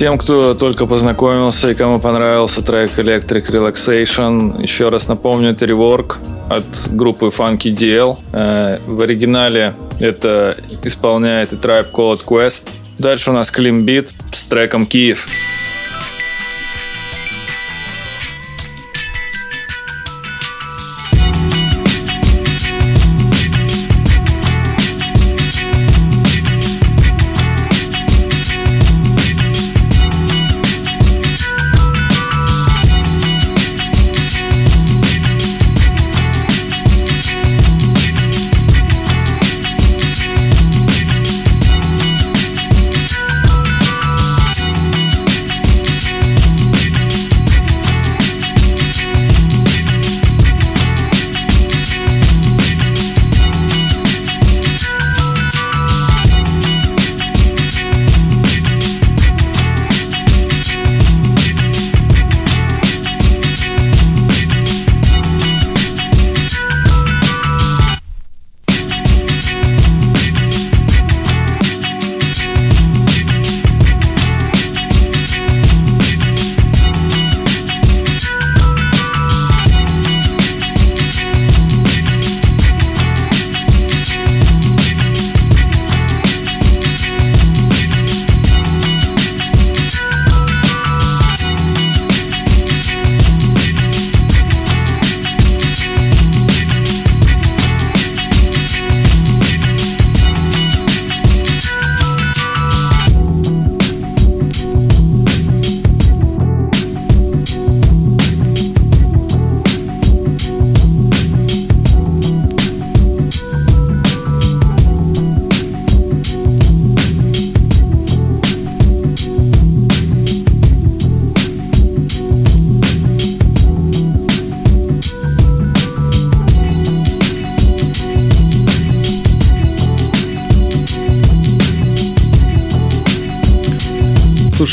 [0.04, 6.18] Всем, кто только познакомился и кому понравился трек Electric Relaxation, еще раз напомню, это реворк
[6.50, 8.18] от группы Funky DL.
[8.34, 12.64] Э, В оригинале это исполняет и Tribe Called Quest.
[12.98, 15.26] Дальше у нас Clean Beat с треком Киев.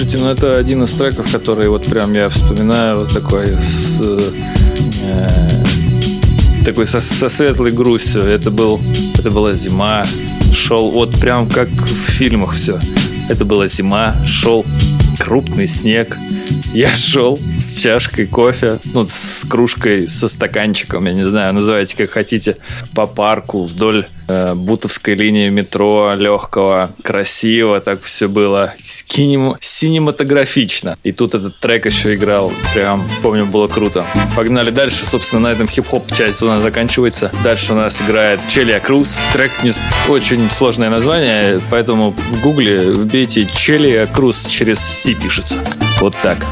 [0.01, 4.31] Слушайте, ну это один из треков, который вот прям я вспоминаю вот такой с э,
[6.65, 8.23] такой со, со светлой грустью.
[8.23, 8.81] Это был,
[9.13, 10.07] это была зима,
[10.51, 12.79] шел вот прям как в фильмах все.
[13.29, 14.65] Это была зима, шел
[15.19, 16.17] крупный снег.
[16.73, 22.09] Я шел с чашкой кофе, ну, с кружкой, со стаканчиком, я не знаю, называйте как
[22.09, 22.57] хотите,
[22.95, 24.07] по парку вдоль
[24.55, 28.73] Бутовской линии метро легкого, красиво так все было,
[29.07, 29.55] Кинем...
[29.59, 30.97] синематографично.
[31.03, 34.05] И тут этот трек еще играл, прям, помню, было круто.
[34.35, 37.31] Погнали дальше, собственно, на этом хип-хоп часть у нас заканчивается.
[37.43, 39.17] Дальше у нас играет Челия Круз.
[39.33, 39.71] Трек не...
[40.09, 45.63] очень сложное название, поэтому в гугле вбейте Челия Круз через C пишется.
[45.99, 46.45] Вот так.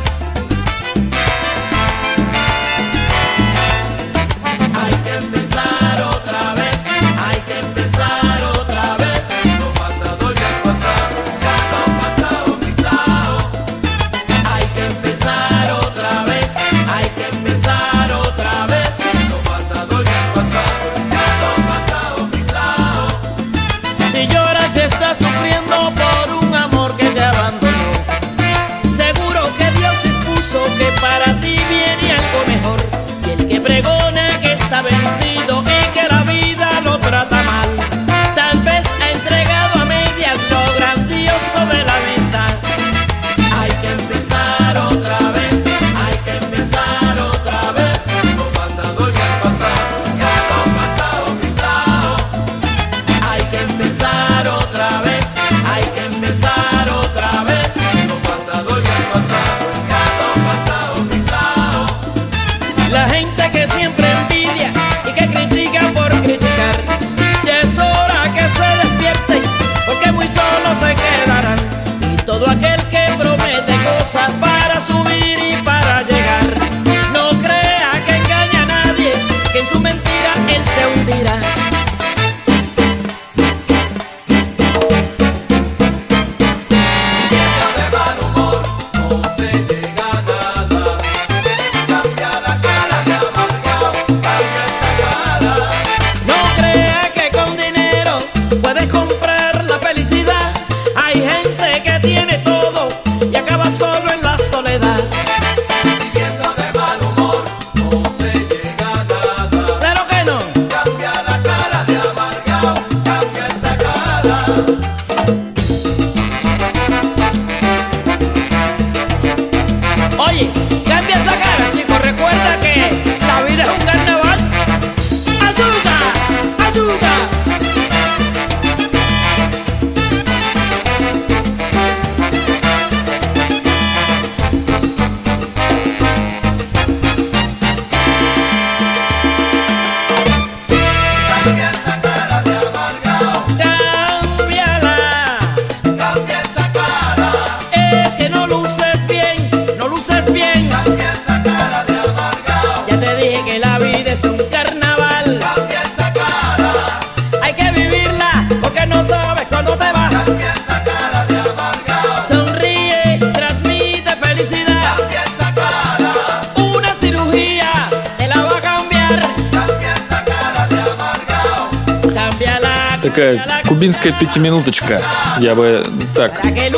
[173.79, 175.01] Кубинская пятиминуточка.
[175.39, 176.69] Я бы так э,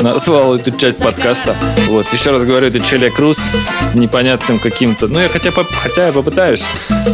[0.00, 1.56] назвал эту часть подкаста.
[1.88, 5.08] Вот, еще раз говорю, это Челия Круз с непонятным каким-то...
[5.08, 6.62] Ну, я хотя, поп- хотя я попытаюсь.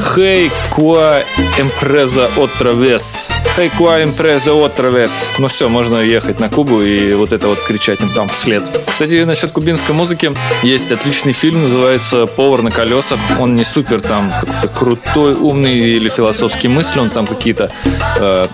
[0.01, 1.23] Хей, куа
[1.59, 3.31] эмпреза отравес.
[3.57, 5.11] Хей, куа эмпреза отравес.
[5.39, 8.63] Ну все, можно ехать на Кубу и вот это вот кричать им там вслед.
[8.87, 10.33] Кстати, насчет кубинской музыки.
[10.63, 13.19] Есть отличный фильм, называется «Повар на колесах».
[13.39, 17.71] Он не супер там какой-то крутой, умный или философский мысли, он там какие-то
[18.19, 18.47] э,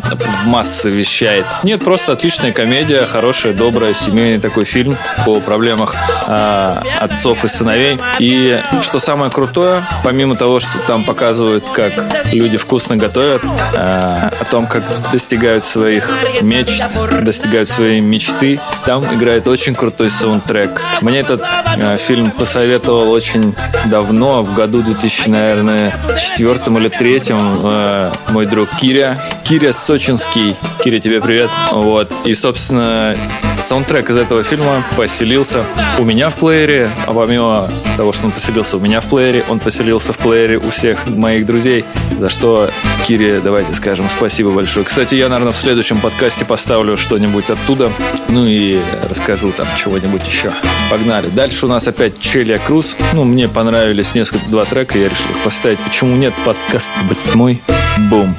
[0.46, 1.44] массы вещает.
[1.62, 5.94] Нет, просто отличная комедия, хорошая, добрая, семейный такой фильм по проблемах
[6.26, 7.98] э, отцов и сыновей.
[8.18, 11.92] И что самое крутое, помимо того, что там показывают, как
[12.32, 16.10] люди вкусно готовят, э, о том, как достигают своих
[16.40, 16.82] мечт,
[17.20, 20.80] достигают своей мечты, там играет очень крутой саундтрек.
[21.02, 21.42] Мне этот
[21.76, 23.54] э, фильм посоветовал очень
[23.90, 29.18] давно, в году 2000, наверное, четвертом или третьем, э, мой друг Киря.
[29.44, 30.56] Киря Сочинский.
[30.82, 31.50] Киря, тебе привет.
[31.72, 32.10] Вот.
[32.24, 33.14] И, собственно,
[33.62, 35.64] саундтрек из этого фильма поселился
[35.98, 39.58] у меня в плеере, а помимо того, что он поселился у меня в плеере, он
[39.58, 41.84] поселился в плеере у всех моих друзей,
[42.18, 42.70] за что
[43.06, 44.84] Кире давайте скажем спасибо большое.
[44.84, 47.92] Кстати, я, наверное, в следующем подкасте поставлю что-нибудь оттуда,
[48.28, 50.52] ну и расскажу там чего-нибудь еще.
[50.90, 51.28] Погнали.
[51.28, 52.96] Дальше у нас опять Челия Круз.
[53.14, 55.78] Ну, мне понравились несколько, два трека, я решил их поставить.
[55.80, 56.34] Почему нет?
[56.44, 57.62] Подкаст, блядь, мой.
[58.10, 58.36] Бум.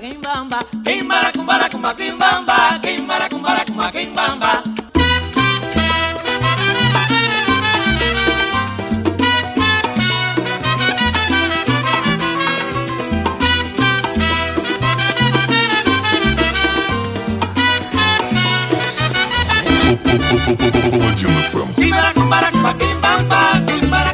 [0.00, 4.62] kimbamba kimbamba kimbara kumbara kumba kimbamba kimbara kumbara kumba kimbamba.
[21.76, 24.12] Kimbara kumbara kumba kimbamba kimbara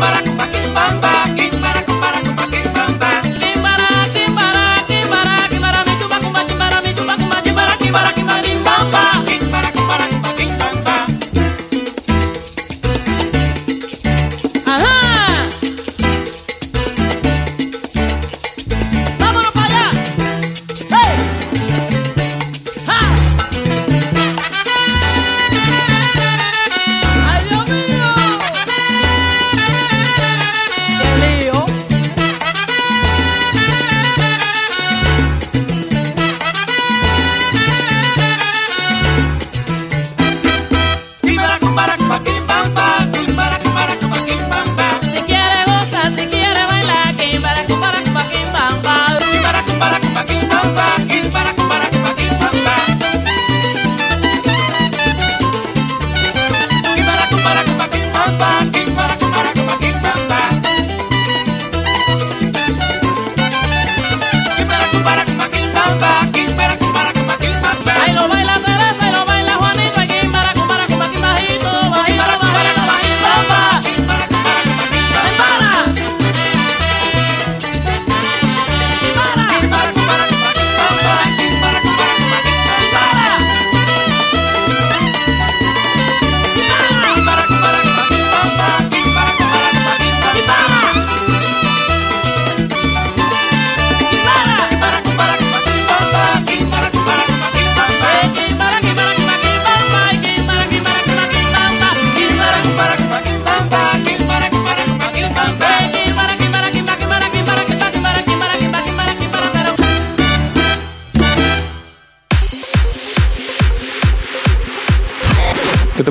[0.00, 0.29] para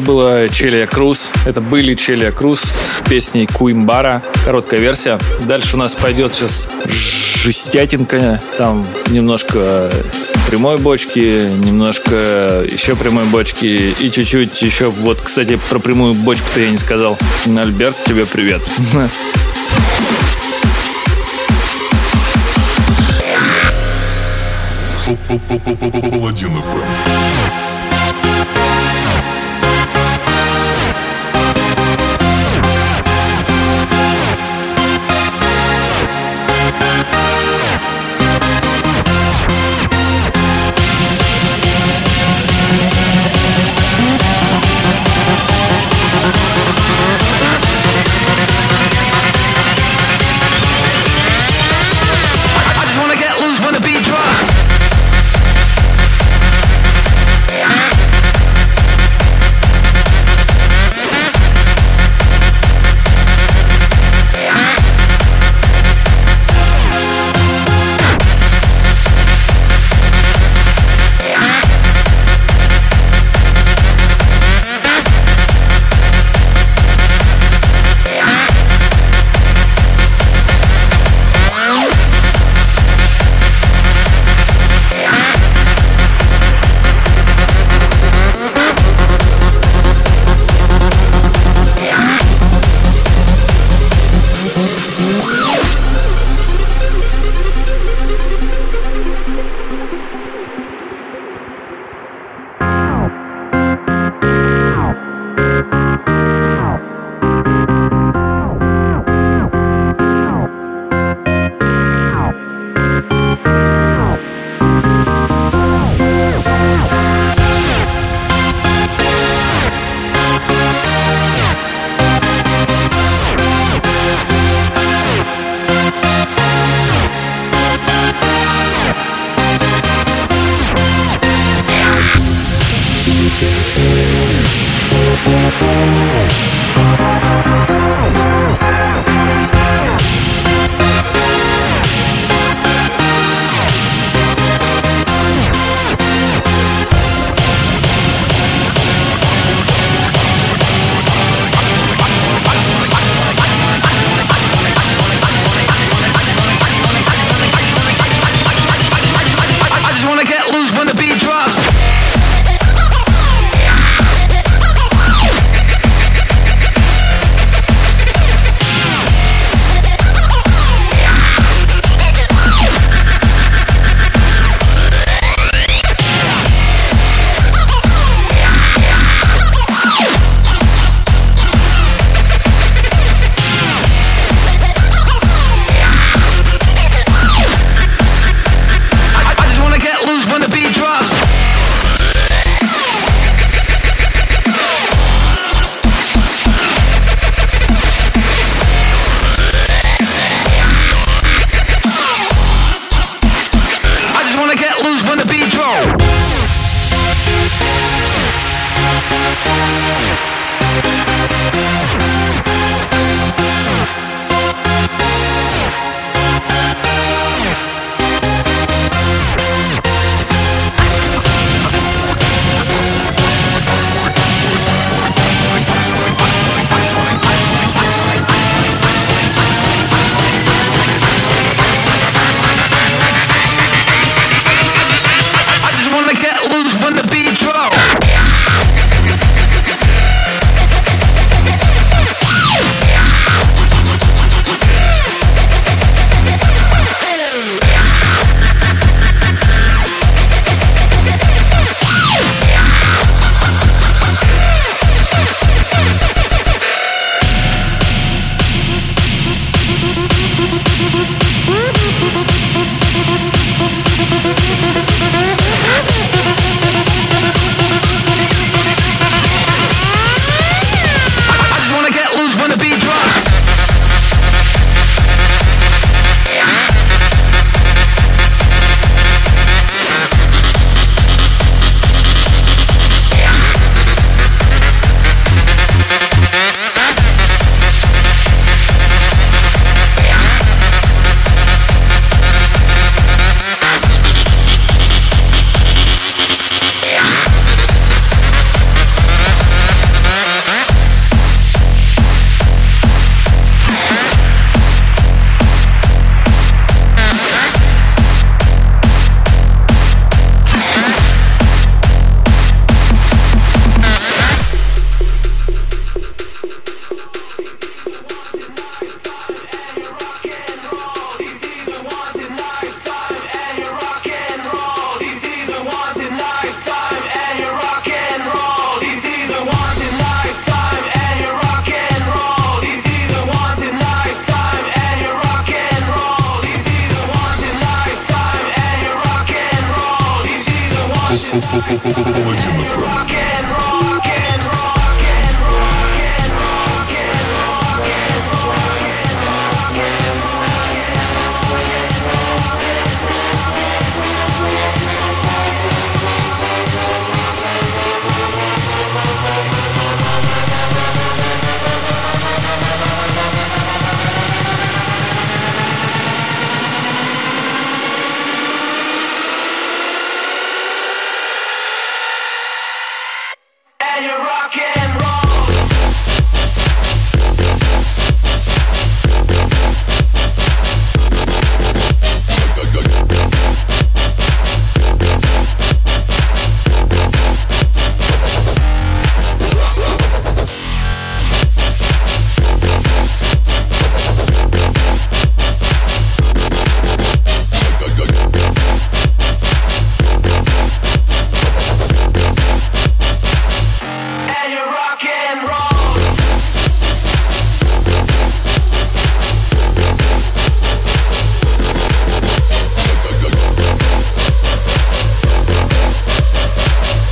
[0.10, 1.30] Была Челия Круз.
[1.46, 4.24] Это были Челия Круз с песней Куимбара.
[4.44, 5.20] Короткая версия.
[5.44, 6.68] Дальше у нас пойдет сейчас
[7.44, 8.42] жестятинка.
[8.58, 9.92] Там немножко
[10.50, 14.86] прямой бочки, немножко еще прямой бочки и чуть-чуть еще.
[14.90, 17.16] Вот, кстати, про прямую бочку-то я не сказал.
[17.46, 18.64] Альберт, тебе привет.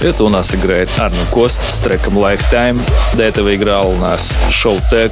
[0.08, 2.80] Это у нас играет Арно Кост с треком Lifetime.
[3.16, 5.12] До этого играл у нас Show Tech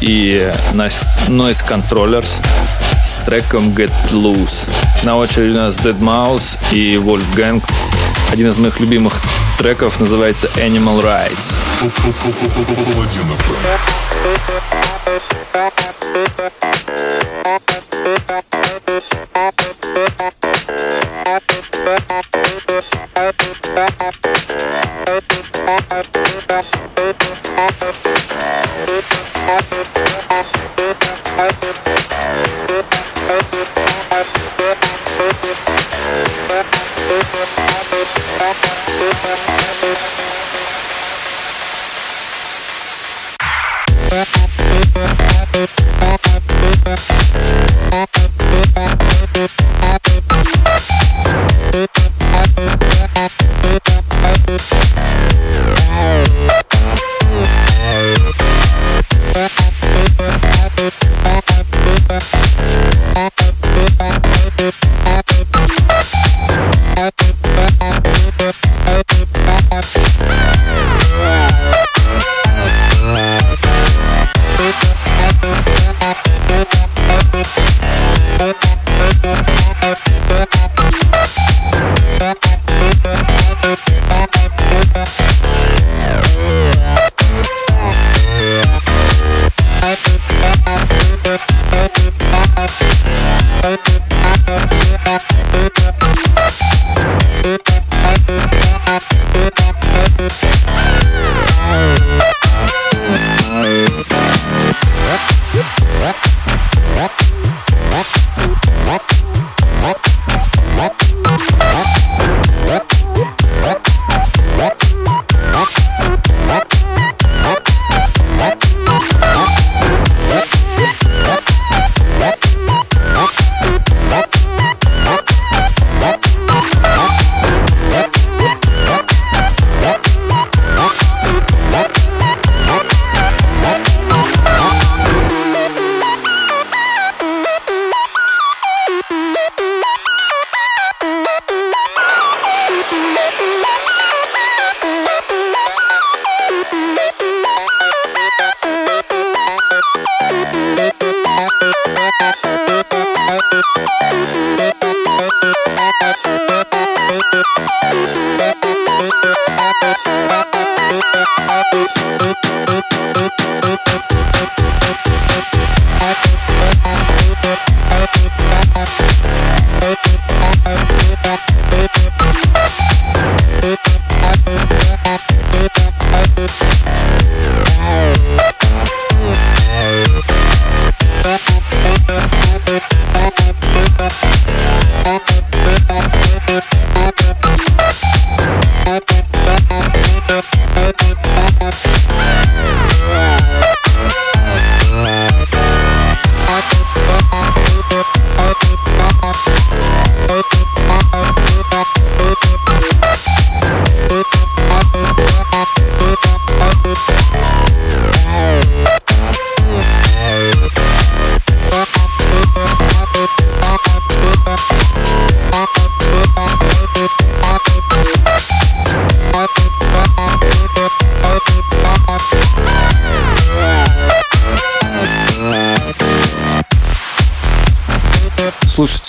[0.00, 2.40] и Noise Controllers
[3.04, 4.70] с треком Get Loose.
[5.04, 7.62] На очереди у нас Dead Mouse и Wolfgang.
[8.32, 9.20] Один из моих любимых
[9.58, 11.58] треков называется Animal Rights.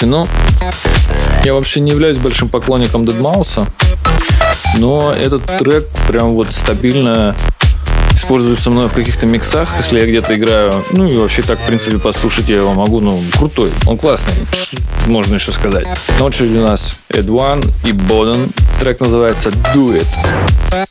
[0.01, 0.27] Слушайте, ну,
[1.43, 3.67] я вообще не являюсь большим поклонником Дедмауса,
[4.77, 7.35] но этот трек прям вот стабильно
[8.09, 10.83] используется мной в каких-то миксах, если я где-то играю.
[10.91, 12.99] Ну и вообще так, в принципе, послушать я его могу.
[12.99, 14.33] Ну, крутой, он классный,
[15.05, 15.85] можно еще сказать.
[16.17, 18.51] На очереди у нас Эдуан и Боден.
[18.79, 20.89] Трек называется Do It.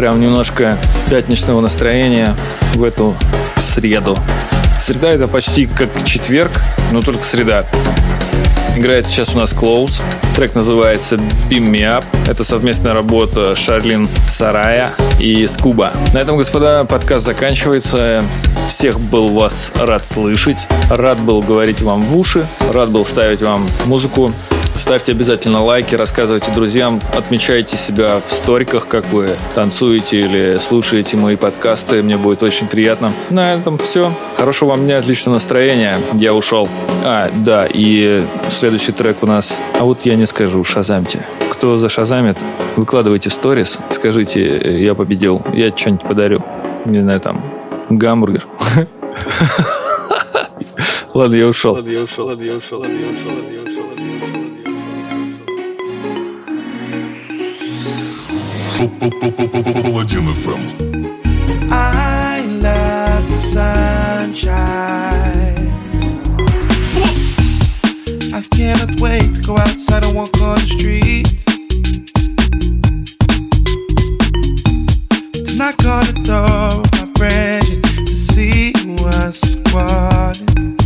[0.00, 0.78] Прям немножко
[1.10, 2.34] пятничного настроения
[2.72, 3.14] в эту
[3.58, 4.16] среду.
[4.80, 6.52] Среда это почти как четверг,
[6.90, 7.66] но только среда.
[8.78, 10.00] Играет сейчас у нас Close.
[10.34, 11.16] Трек называется
[11.50, 12.06] Beam Me Up.
[12.26, 15.92] Это совместная работа Шарлин Сарая и Скуба.
[16.14, 18.24] На этом, господа, подкаст заканчивается.
[18.70, 20.66] Всех был вас рад слышать.
[20.88, 22.46] Рад был говорить вам в уши.
[22.72, 24.32] Рад был ставить вам музыку.
[24.76, 31.36] Ставьте обязательно лайки, рассказывайте друзьям, отмечайте себя в сториках, как вы танцуете или слушаете мои
[31.36, 32.02] подкасты.
[32.02, 33.12] Мне будет очень приятно.
[33.30, 34.12] На этом все.
[34.36, 35.98] Хорошего вам дня, отличного настроения.
[36.14, 36.68] Я ушел.
[37.04, 39.60] А, да, и следующий трек у нас...
[39.78, 41.24] А вот я не скажу, шазамьте.
[41.50, 42.38] Кто зашазамит,
[42.76, 46.44] выкладывайте в сторис, скажите, э, я победил, я что-нибудь подарю.
[46.86, 47.44] Не знаю, там,
[47.90, 48.46] гамбургер.
[51.14, 51.74] Ладно, я ушел.
[51.74, 52.26] Ладно, я ушел.
[52.26, 52.80] Ладно, я ушел.
[52.80, 53.32] Ладно, я ушел.
[59.83, 60.61] Паладин FM.
[61.71, 64.45] I love the sunshine.
[68.33, 71.27] I cannot wait to go outside and walk on the street.
[75.33, 80.77] To knock on the door of my friend to see what's calling.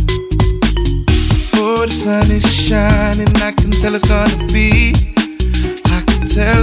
[1.54, 5.10] Oh, the sun is shining, I can tell it's gonna be.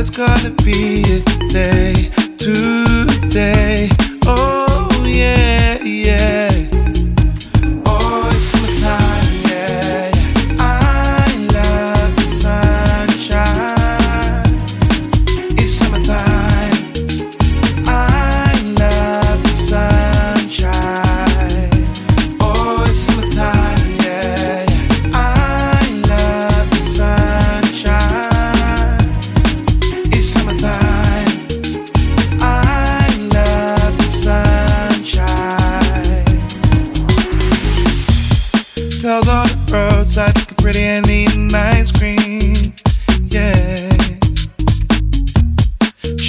[0.04, 3.91] It's gonna be a day today.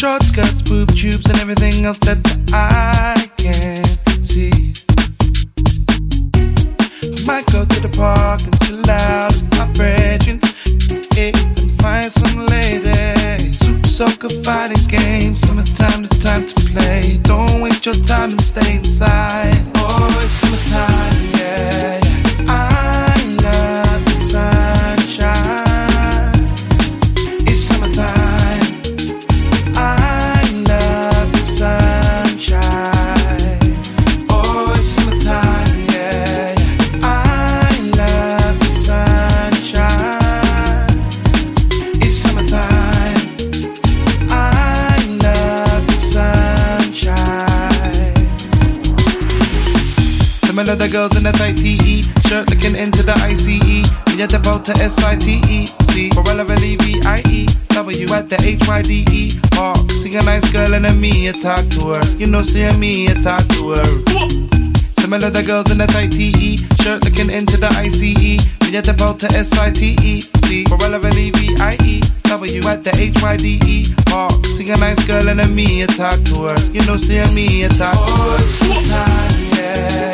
[0.04, 2.20] Short skirts, boob tubes, and everything else that
[2.52, 3.86] I can
[4.22, 4.74] see.
[7.08, 10.42] I might go to the park and chill out with my brethren.
[11.16, 11.38] And
[11.80, 13.54] find some lady.
[13.54, 15.40] Super soccer fighting games.
[15.40, 17.18] Summertime, the time to play.
[17.24, 18.32] Don't waste your time
[62.24, 63.84] You know, see me, talk to her.
[65.02, 68.40] Similar to girls in the tight TE shirt, looking into the ICE.
[68.62, 70.22] We at the boat to S-I-T-E.
[70.48, 71.16] See, for relevant.
[72.24, 73.86] W at the H-Y-D-E.
[74.08, 76.02] Hawk, see a nice girl and a me, to
[76.48, 76.56] her.
[76.72, 78.40] You know, see me, to her.
[78.40, 80.13] Summertime, yeah,